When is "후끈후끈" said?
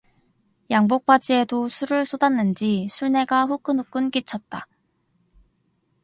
3.45-4.09